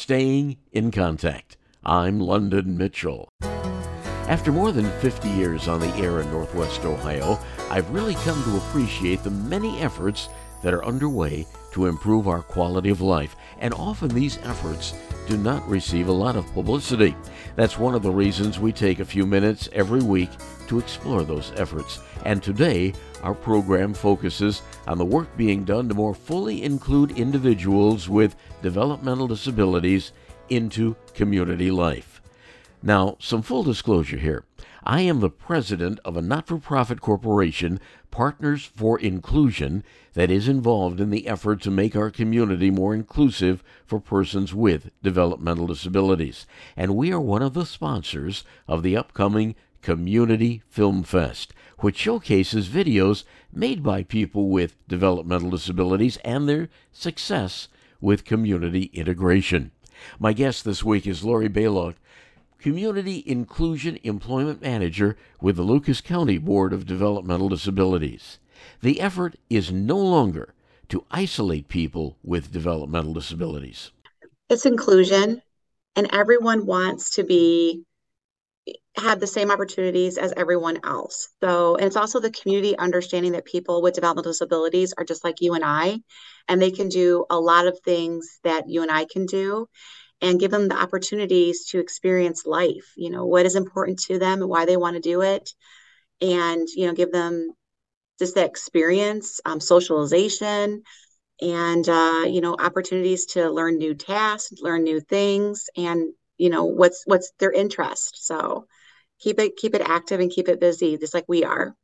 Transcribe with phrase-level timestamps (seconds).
[0.00, 1.58] staying in contact.
[1.84, 3.28] I'm London Mitchell.
[3.42, 7.38] After more than 50 years on the air in Northwest Ohio,
[7.68, 10.30] I've really come to appreciate the many efforts
[10.62, 14.94] that are underway to improve our quality of life, and often these efforts
[15.26, 17.14] do not receive a lot of publicity.
[17.56, 20.30] That's one of the reasons we take a few minutes every week
[20.68, 22.00] to explore those efforts.
[22.24, 28.08] And today, our program focuses on the work being done to more fully include individuals
[28.08, 30.12] with developmental disabilities
[30.48, 32.20] into community life.
[32.82, 34.44] Now, some full disclosure here.
[34.82, 37.80] I am the president of a not for profit corporation,
[38.10, 39.84] Partners for Inclusion,
[40.14, 44.90] that is involved in the effort to make our community more inclusive for persons with
[45.02, 46.46] developmental disabilities.
[46.76, 52.68] And we are one of the sponsors of the upcoming Community Film Fest, which showcases
[52.68, 57.68] videos made by people with developmental disabilities and their success
[58.00, 59.72] with community integration.
[60.18, 61.94] My guest this week is Lori Balogh,
[62.60, 68.38] Community Inclusion Employment Manager with the Lucas County Board of Developmental Disabilities.
[68.82, 70.52] The effort is no longer
[70.90, 73.92] to isolate people with developmental disabilities.
[74.50, 75.40] It's inclusion,
[75.96, 77.84] and everyone wants to be
[78.96, 81.28] have the same opportunities as everyone else.
[81.42, 85.40] So, and it's also the community understanding that people with developmental disabilities are just like
[85.40, 86.00] you and I,
[86.46, 89.66] and they can do a lot of things that you and I can do
[90.20, 94.40] and give them the opportunities to experience life, you know, what is important to them
[94.40, 95.52] and why they want to do it.
[96.20, 97.52] And, you know, give them
[98.18, 100.82] just that experience, um, socialization,
[101.40, 106.64] and, uh, you know, opportunities to learn new tasks, learn new things, and, you know,
[106.64, 108.26] what's, what's their interest.
[108.26, 108.66] So
[109.18, 111.74] keep it, keep it active and keep it busy, just like we are.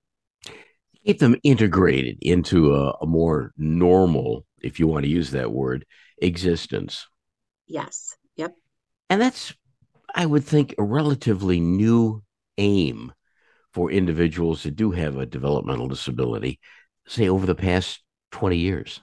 [1.07, 5.87] Keep them integrated into a, a more normal, if you want to use that word,
[6.19, 7.07] existence.
[7.67, 8.16] Yes.
[9.11, 9.53] And that's,
[10.15, 12.23] I would think, a relatively new
[12.59, 13.13] aim
[13.73, 16.61] for individuals that do have a developmental disability,
[17.07, 18.03] say over the past
[18.33, 19.01] 20 years?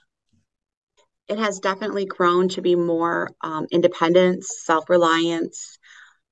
[1.27, 5.77] It has definitely grown to be more um, independence, self reliance,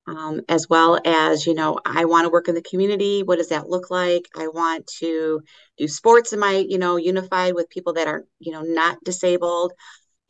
[0.08, 3.24] um, as well as, you know, I want to work in the community.
[3.24, 4.28] What does that look like?
[4.38, 5.42] I want to
[5.78, 9.74] do sports in my, you know, unified with people that are, you know, not disabled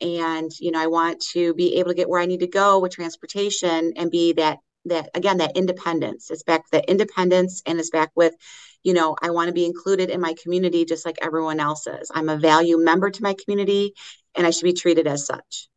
[0.02, 2.78] and you know i want to be able to get where i need to go
[2.78, 6.30] with transportation and be that that again that independence.
[6.30, 8.34] It's back that independence and it's back with
[8.82, 12.10] you know i want to be included in my community just like everyone else is
[12.14, 13.94] i'm a value member to my community
[14.34, 15.68] and i should be treated as such.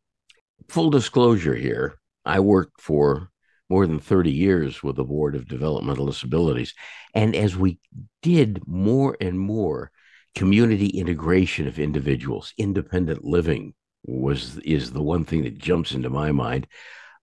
[0.68, 3.30] Full disclosure here i worked for
[3.68, 6.74] more than 30 years with the board of developmental disabilities
[7.14, 7.78] and as we
[8.22, 9.90] did more and more
[10.34, 13.72] community integration of individuals independent living
[14.06, 16.66] was is the one thing that jumps into my mind.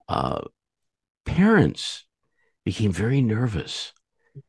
[0.07, 0.41] Uh,
[1.25, 2.05] parents
[2.65, 3.93] became very nervous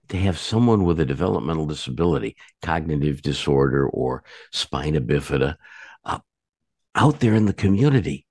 [0.09, 5.57] to have someone with a developmental disability, cognitive disorder, or spina bifida
[6.05, 6.19] uh,
[6.95, 8.27] out there in the community,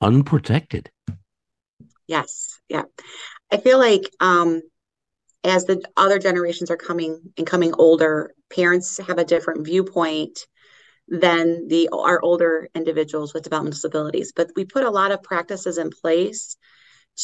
[0.00, 0.90] unprotected.
[2.06, 2.84] Yes, yeah.
[3.52, 4.62] I feel like um,
[5.44, 10.46] as the other generations are coming and coming older, parents have a different viewpoint
[11.08, 14.32] than the our older individuals with developmental disabilities.
[14.34, 16.56] But we put a lot of practices in place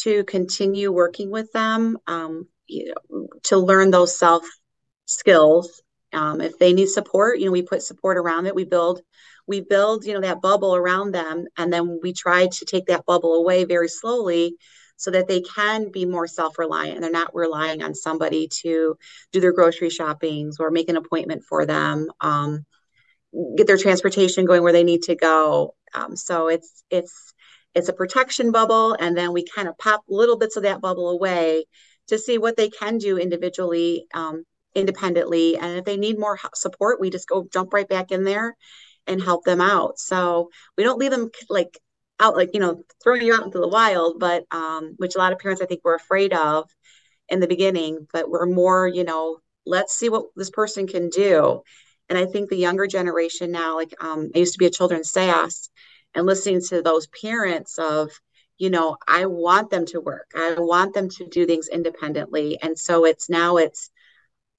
[0.03, 4.43] to continue working with them um, you know, to learn those self
[5.05, 5.81] skills.
[6.13, 8.55] Um, if they need support, you know, we put support around it.
[8.55, 9.01] We build
[9.47, 13.05] we build you know that bubble around them and then we try to take that
[13.05, 14.55] bubble away very slowly
[14.97, 18.97] so that they can be more self-reliant they're not relying on somebody to
[19.31, 22.65] do their grocery shoppings or make an appointment for them um,
[23.57, 25.75] get their transportation going where they need to go.
[25.93, 27.33] Um, so it's it's
[27.73, 31.09] it's a protection bubble, and then we kind of pop little bits of that bubble
[31.09, 31.65] away
[32.07, 34.43] to see what they can do individually, um,
[34.75, 38.55] independently, and if they need more support, we just go jump right back in there
[39.07, 39.99] and help them out.
[39.99, 41.79] So we don't leave them like
[42.19, 45.33] out like you know throwing you out into the wild, but um, which a lot
[45.33, 46.69] of parents I think were afraid of
[47.29, 51.61] in the beginning, but we're more you know let's see what this person can do
[52.09, 55.11] and I think the younger generation now, like um, I used to be a children's
[55.11, 55.69] SAS,
[56.13, 58.11] and listening to those parents of,
[58.57, 62.77] you know, I want them to work, I want them to do things independently, and
[62.77, 63.89] so it's now it's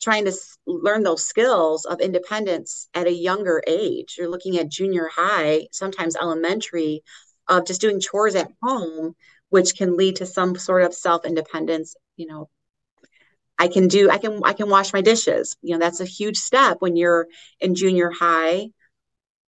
[0.03, 0.33] trying to
[0.67, 4.17] learn those skills of independence at a younger age.
[4.19, 7.03] You're looking at junior high, sometimes elementary,
[7.49, 9.15] of just doing chores at home,
[9.49, 12.49] which can lead to some sort of self independence, you know,
[13.59, 15.57] I can do I can I can wash my dishes.
[15.63, 17.27] You know, that's a huge step when you're
[17.61, 18.69] in junior high.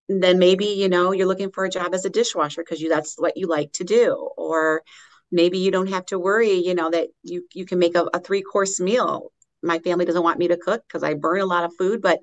[0.09, 3.15] Then maybe you know you're looking for a job as a dishwasher because you that's
[3.17, 4.13] what you like to do.
[4.37, 4.83] Or
[5.31, 8.19] maybe you don't have to worry you know that you you can make a, a
[8.19, 9.31] three course meal.
[9.61, 12.19] My family doesn't want me to cook because i burn a lot of food but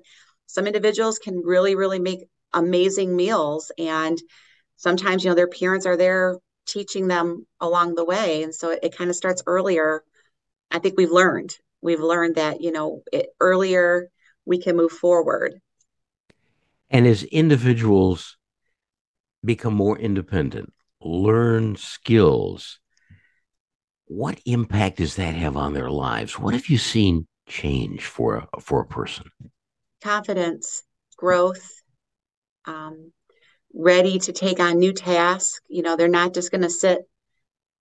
[0.47, 2.21] some individuals can really really make
[2.53, 3.71] amazing meals.
[3.77, 4.17] And
[4.77, 8.43] sometimes you know their parents are there teaching them along the way.
[8.43, 10.03] And so it, it kind of starts earlier.
[10.71, 14.09] I think we've learned we've learned that you know it, earlier
[14.45, 15.59] we can move forward
[16.89, 18.37] and as individuals
[19.43, 22.79] become more independent, learn skills,
[24.05, 26.37] what impact does that have on their lives?
[26.39, 29.29] What have you seen change for a, for a person?
[30.03, 30.83] Confidence,
[31.17, 31.81] growth,
[32.65, 33.11] um,
[33.73, 35.59] ready to take on new tasks.
[35.67, 36.99] You know, they're not just going to sit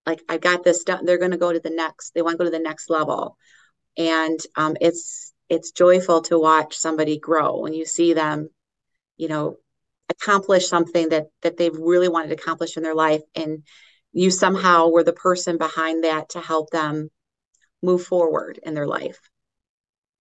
[0.06, 1.04] like I got this done.
[1.04, 2.14] They're going to go to the next.
[2.14, 3.36] They want to go to the next level,
[3.96, 8.48] and um, it's it's joyful to watch somebody grow when you see them
[9.16, 9.58] you know,
[10.10, 13.62] accomplish something that that they've really wanted to accomplish in their life and
[14.12, 17.10] you somehow were the person behind that to help them
[17.82, 19.18] move forward in their life.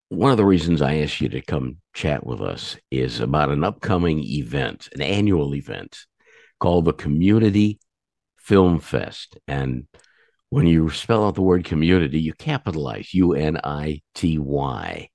[0.10, 3.64] One of the reasons I asked you to come chat with us is about an
[3.64, 6.06] upcoming event, an annual event
[6.60, 7.80] called the Community
[8.38, 9.38] Film Fest.
[9.48, 9.86] And
[10.54, 15.10] when you spell out the word community, you capitalize U N I T Y.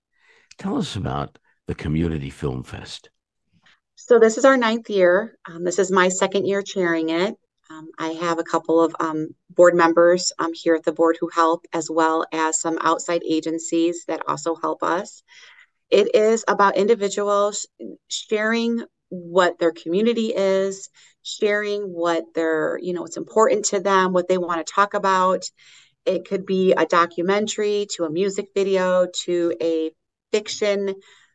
[0.59, 1.39] Tell us about
[1.69, 3.11] the Community Film Fest.
[3.95, 5.39] So this is our ninth year.
[5.49, 7.37] Um, this is my second year chairing it.
[7.71, 11.31] Um, I have a couple of um, board members um, here at the board who
[11.33, 15.23] help, as well as some outside agencies that also help us.
[15.89, 17.69] It is about individuals
[18.09, 20.89] sharing what their community is,
[21.23, 25.45] sharing what their, you know, what's important to them, what they want to talk about.
[26.05, 29.91] It could be a documentary to a music video to a
[30.33, 30.95] fiction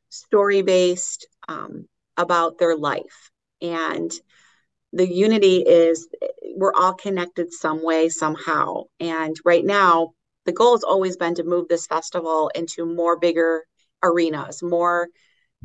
[0.09, 1.87] story based um,
[2.17, 3.31] about their life.
[3.61, 4.11] And
[4.91, 6.07] the unity is
[6.55, 8.83] we're all connected some way, somehow.
[8.99, 10.13] And right now,
[10.45, 13.63] the goal has always been to move this festival into more bigger
[14.03, 15.07] arenas, more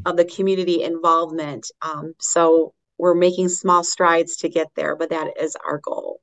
[0.06, 1.70] of the community involvement.
[1.82, 6.20] Um, so we're making small strides to get there, but that is our goal.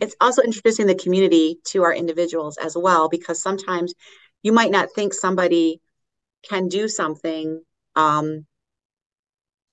[0.00, 3.94] It's also introducing the community to our individuals as well, because sometimes
[4.42, 5.80] you might not think somebody
[6.48, 7.62] can do something
[7.96, 8.46] um,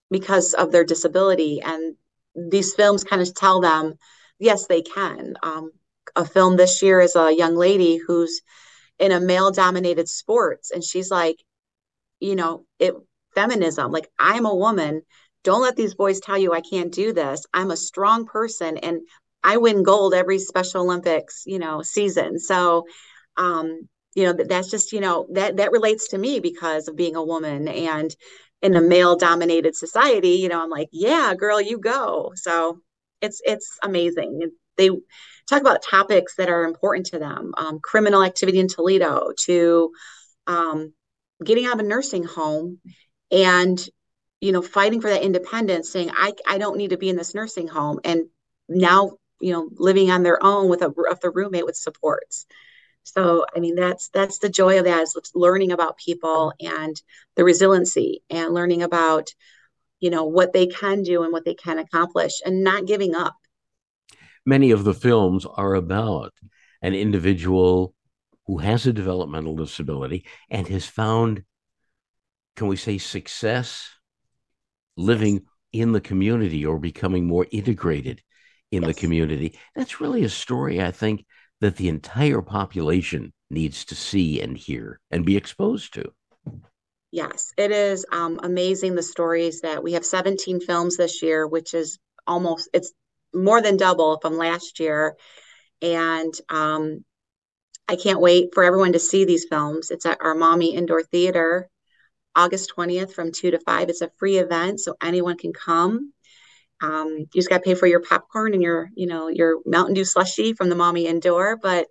[0.09, 1.61] because of their disability.
[1.61, 1.95] And
[2.35, 3.95] these films kind of tell them,
[4.39, 5.35] yes, they can.
[5.43, 5.71] Um,
[6.15, 8.41] a film this year is a young lady who's
[8.99, 11.37] in a male dominated sports and she's like,
[12.19, 12.93] you know, it
[13.35, 15.01] feminism, like I'm a woman.
[15.43, 17.45] Don't let these boys tell you I can't do this.
[17.53, 19.01] I'm a strong person and
[19.43, 22.39] I win gold every Special Olympics, you know, season.
[22.39, 22.85] So,
[23.37, 27.15] um, you know, that's just, you know, that that relates to me because of being
[27.15, 28.13] a woman and
[28.61, 32.79] in a male dominated society you know i'm like yeah girl you go so
[33.21, 34.89] it's it's amazing they
[35.47, 39.91] talk about topics that are important to them um, criminal activity in toledo to
[40.47, 40.93] um,
[41.43, 42.79] getting out of a nursing home
[43.31, 43.87] and
[44.41, 47.35] you know fighting for that independence saying i i don't need to be in this
[47.35, 48.25] nursing home and
[48.69, 52.45] now you know living on their own with a, with a roommate with supports
[53.15, 57.01] so, I mean, that's that's the joy of that is learning about people and
[57.37, 59.33] the resiliency and learning about,
[60.01, 63.37] you know, what they can do and what they can accomplish and not giving up.
[64.45, 66.33] Many of the films are about
[66.81, 67.93] an individual
[68.47, 71.43] who has a developmental disability and has found,
[72.55, 73.89] can we say, success
[74.95, 78.21] living in the community or becoming more integrated
[78.71, 78.95] in yes.
[78.95, 79.59] the community.
[79.75, 81.25] That's really a story, I think,
[81.61, 86.11] that the entire population needs to see and hear and be exposed to.
[87.11, 91.73] Yes, it is um, amazing the stories that we have 17 films this year, which
[91.73, 92.91] is almost it's
[93.33, 95.15] more than double from last year,
[95.81, 97.05] and um,
[97.87, 99.91] I can't wait for everyone to see these films.
[99.91, 101.69] It's at our Maumee Indoor Theater,
[102.35, 103.89] August 20th from two to five.
[103.89, 106.11] It's a free event, so anyone can come.
[106.81, 109.95] Um, you just got to pay for your popcorn and your, you know, your Mountain
[109.95, 111.57] Dew slushy from the Mommy Indoor.
[111.57, 111.87] But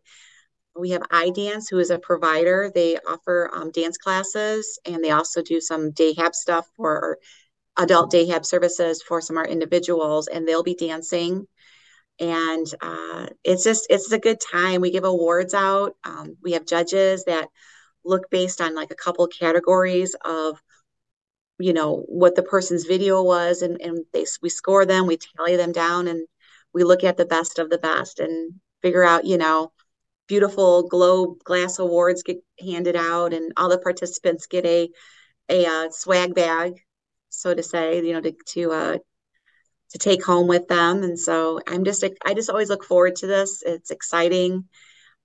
[0.79, 2.71] we have iDance, who is a provider.
[2.75, 7.19] They offer um, dance classes and they also do some dayhab stuff for
[7.77, 11.47] adult dayhab services for some of our individuals, and they'll be dancing.
[12.19, 14.81] And uh, it's just it's a good time.
[14.81, 15.95] We give awards out.
[16.05, 17.49] Um, we have judges that
[18.05, 20.61] look based on like a couple categories of
[21.59, 25.57] you know what the person's video was and, and they we score them we tally
[25.57, 26.27] them down and
[26.75, 29.73] we look at the best of the best and figure out you know
[30.29, 34.89] beautiful globe glass awards get handed out and all the participants get a
[35.49, 36.75] a uh, swag bag
[37.37, 38.99] so to say, you know, to to uh,
[39.91, 41.03] to take home with them.
[41.03, 43.63] And so I'm just I just always look forward to this.
[43.65, 44.65] It's exciting.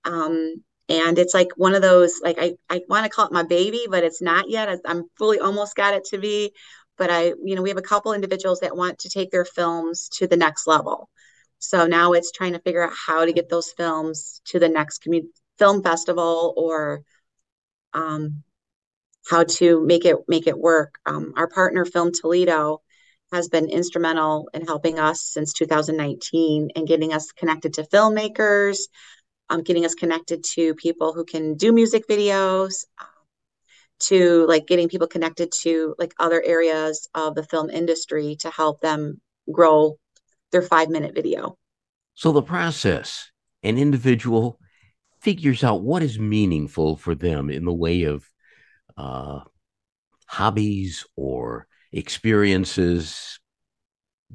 [0.04, 3.44] Um, and it's like one of those like I, I want to call it my
[3.44, 4.80] baby, but it's not yet.
[4.84, 6.52] I'm fully almost got it to be.
[6.98, 10.08] But I, you know, we have a couple individuals that want to take their films
[10.10, 11.08] to the next level.
[11.58, 15.06] So now it's trying to figure out how to get those films to the next
[15.58, 17.02] film festival or
[17.94, 18.42] um,
[19.28, 20.96] how to make it make it work.
[21.06, 22.82] Um, our partner Film Toledo
[23.32, 28.88] has been instrumental in helping us since 2019 and getting us connected to filmmakers,
[29.48, 33.06] um, getting us connected to people who can do music videos, um,
[34.00, 38.80] to like getting people connected to like other areas of the film industry to help
[38.80, 39.20] them
[39.50, 39.96] grow
[40.50, 41.56] their five minute video.
[42.14, 43.30] So the process,
[43.62, 44.58] an individual
[45.22, 48.28] figures out what is meaningful for them in the way of
[48.96, 49.40] uh,
[50.26, 53.38] hobbies or experiences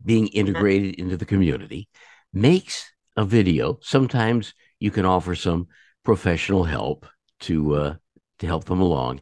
[0.03, 1.89] being integrated into the community,
[2.33, 3.79] makes a video.
[3.81, 5.67] Sometimes you can offer some
[6.03, 7.05] professional help
[7.41, 7.95] to uh,
[8.39, 9.21] to help them along,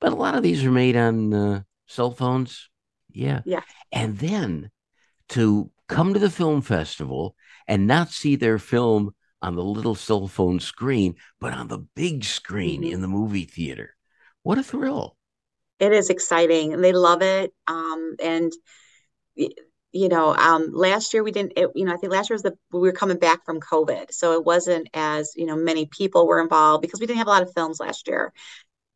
[0.00, 2.70] but a lot of these are made on uh, cell phones.
[3.10, 3.62] Yeah, yeah,
[3.92, 4.70] and then
[5.30, 7.36] to come to the film festival
[7.68, 12.24] and not see their film on the little cell phone screen, but on the big
[12.24, 12.94] screen mm-hmm.
[12.94, 13.94] in the movie theater.
[14.42, 15.16] What a thrill!
[15.78, 16.72] It is exciting.
[16.72, 17.52] And they love it.
[17.66, 18.52] Um, and
[19.36, 21.52] you know, um, last year we didn't.
[21.56, 24.12] It, you know, I think last year was the we were coming back from COVID,
[24.12, 27.30] so it wasn't as you know many people were involved because we didn't have a
[27.30, 28.32] lot of films last year.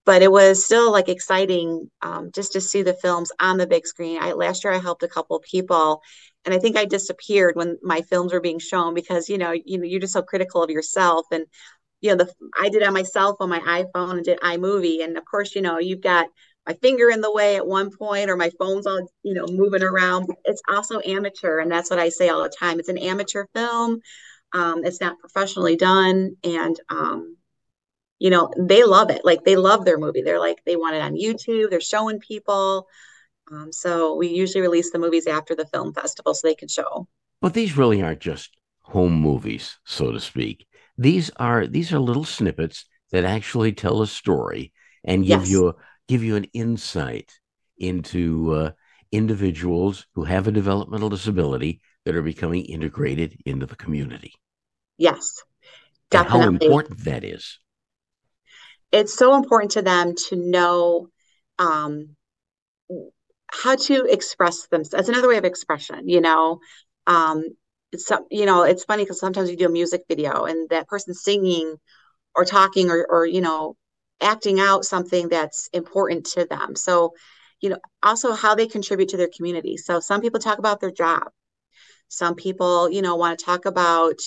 [0.07, 3.87] But it was still like exciting um, just to see the films on the big
[3.87, 4.19] screen.
[4.23, 6.03] I last year I helped a couple people,
[6.45, 9.79] and I think I disappeared when my films were being shown because you know you
[9.79, 11.47] know you're just so critical of yourself and
[12.01, 15.19] you know the I did it on myself on my iPhone and did iMovie, and
[15.19, 16.29] of course you know you've got
[16.69, 19.83] my finger in the way at one point or my phone's all you know moving
[19.83, 20.29] around.
[20.45, 22.79] It's also amateur and that's what i say all the time.
[22.79, 24.01] It's an amateur film.
[24.53, 27.37] Um, it's not professionally done and um,
[28.19, 29.25] you know they love it.
[29.25, 30.21] Like they love their movie.
[30.21, 31.71] They're like they want it on youtube.
[31.71, 32.87] They're showing people.
[33.51, 37.09] Um, so we usually release the movies after the film festival so they can show.
[37.41, 38.51] But these really aren't just
[38.83, 40.67] home movies so to speak.
[40.99, 45.51] These are these are little snippets that actually tell a story and give yes.
[45.51, 45.75] you
[46.09, 47.39] give you an insight
[47.79, 48.71] into uh,
[49.13, 54.33] individuals who have a developmental disability that are becoming integrated into the community.
[54.97, 55.43] Yes,
[56.11, 56.41] definitely.
[56.41, 57.59] And how important that is.
[58.91, 61.09] It's so important to them to know
[61.59, 62.17] um,
[63.51, 64.91] how to express themselves.
[64.91, 66.61] That's another way of expression, you know.
[67.07, 67.45] Um,
[67.93, 71.15] it's you know, it's funny because sometimes you do a music video and that person
[71.15, 71.77] singing
[72.35, 73.77] or talking or, or you know
[74.21, 76.75] acting out something that's important to them.
[76.77, 77.15] So,
[77.61, 79.77] you know, also how they contribute to their community.
[79.77, 81.31] So some people talk about their job.
[82.09, 84.19] Some people, you know, want to talk about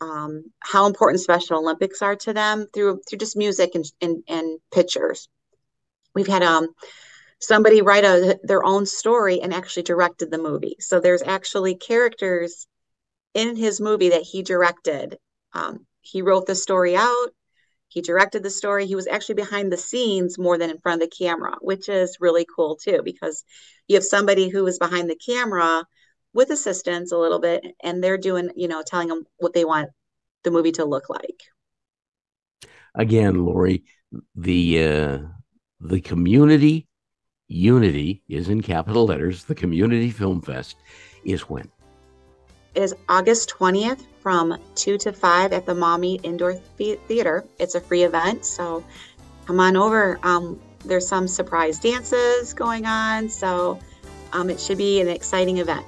[0.00, 4.58] um, how important Special Olympics are to them through through just music and and, and
[4.72, 5.28] pictures.
[6.14, 6.68] We've had um
[7.38, 10.76] somebody write a, their own story and actually directed the movie.
[10.80, 12.66] So there's actually characters
[13.34, 15.18] in his movie that he directed.
[15.52, 17.28] Um, he wrote the story out.
[17.88, 18.86] He directed the story.
[18.86, 22.18] He was actually behind the scenes more than in front of the camera, which is
[22.20, 23.44] really cool too, because
[23.88, 25.84] you have somebody who is behind the camera
[26.34, 29.90] with assistance a little bit, and they're doing, you know, telling them what they want
[30.44, 31.42] the movie to look like.
[32.94, 33.84] Again, Lori,
[34.34, 35.18] the uh,
[35.80, 36.88] the community
[37.48, 39.44] unity is in capital letters.
[39.44, 40.76] The Community Film Fest
[41.24, 41.70] is when
[42.76, 47.44] is August 20th from 2 to 5 at the Maumee Indoor Theater.
[47.58, 48.84] It's a free event, so
[49.46, 50.18] come on over.
[50.22, 53.78] Um, there's some surprise dances going on, so
[54.32, 55.86] um, it should be an exciting event.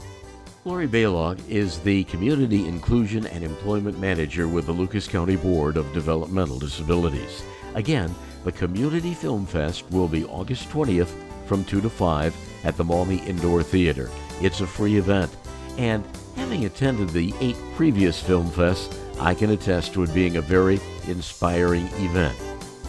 [0.65, 5.93] Lori Balogh is the Community Inclusion and Employment Manager with the Lucas County Board of
[5.93, 7.43] Developmental Disabilities.
[7.75, 8.15] Again,
[8.45, 11.13] the Community Film Fest will be August 20th
[11.47, 14.11] from 2 to 5 at the Maumee Indoor Theater.
[14.41, 15.35] It's a free event,
[15.77, 16.05] and
[16.39, 20.81] Having attended the eight previous film fests, I can attest to it being a very
[21.09, 22.39] inspiring event.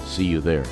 [0.06, 0.66] See you there.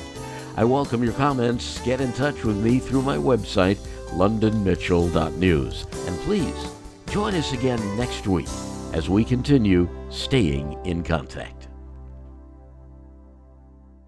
[0.55, 1.81] I welcome your comments.
[1.81, 3.77] Get in touch with me through my website,
[4.11, 5.85] londonmitchell.news.
[6.07, 6.71] And please
[7.09, 8.47] join us again next week
[8.93, 11.56] as we continue staying in contact.